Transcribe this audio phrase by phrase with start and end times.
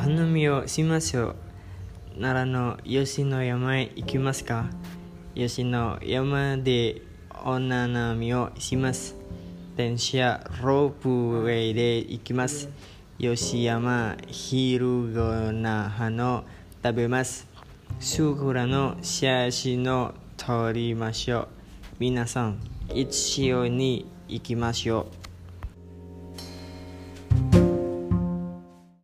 [0.00, 1.36] 花見をしましょう。
[2.18, 4.70] 奈良の吉野山へ行きますか？
[5.34, 7.02] 吉野山で
[7.44, 9.14] お花見をします。
[9.76, 12.70] 電車ロープウェイで行きます。
[13.18, 15.20] 吉山昼ご
[15.52, 16.44] 飯を
[16.82, 17.46] 食べます。
[17.98, 21.48] 桜の写真を撮りましょう。
[21.98, 25.29] 皆さん一緒に行きましょう。